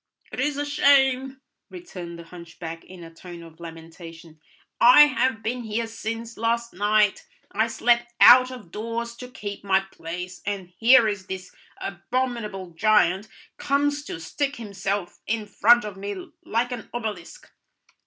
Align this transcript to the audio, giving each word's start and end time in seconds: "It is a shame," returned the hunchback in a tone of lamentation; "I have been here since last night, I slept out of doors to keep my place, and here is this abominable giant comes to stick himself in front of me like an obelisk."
"It 0.31 0.39
is 0.39 0.57
a 0.57 0.65
shame," 0.65 1.41
returned 1.69 2.17
the 2.17 2.23
hunchback 2.23 2.83
in 2.83 3.03
a 3.03 3.13
tone 3.13 3.43
of 3.43 3.59
lamentation; 3.59 4.41
"I 4.79 5.01
have 5.01 5.43
been 5.43 5.61
here 5.61 5.85
since 5.85 6.37
last 6.37 6.73
night, 6.73 7.27
I 7.51 7.67
slept 7.67 8.11
out 8.19 8.49
of 8.49 8.71
doors 8.71 9.15
to 9.17 9.27
keep 9.29 9.63
my 9.63 9.81
place, 9.81 10.41
and 10.43 10.73
here 10.79 11.07
is 11.07 11.27
this 11.27 11.53
abominable 11.79 12.71
giant 12.71 13.27
comes 13.57 14.03
to 14.05 14.19
stick 14.19 14.55
himself 14.55 15.19
in 15.27 15.45
front 15.45 15.85
of 15.85 15.97
me 15.97 16.31
like 16.43 16.71
an 16.71 16.89
obelisk." 16.91 17.51